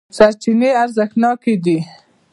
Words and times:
سرچینې 0.17 0.69
ارزښتناکې 0.83 1.55
دي. 1.63 1.77